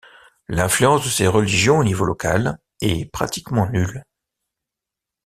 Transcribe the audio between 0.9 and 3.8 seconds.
de ces religions au niveau local, est pratiquement